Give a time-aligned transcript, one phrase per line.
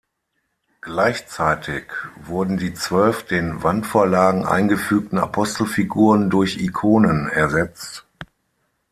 [0.81, 1.83] Gleichzeitig
[2.19, 8.03] wurden die zwölf den Wandvorlagen eingefügten Apostelfiguren durch Ikonen ersetzt.